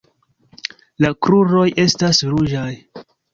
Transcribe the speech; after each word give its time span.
La 1.05 1.11
kruroj 1.27 1.67
estas 1.85 2.23
ruĝaj. 2.31 2.69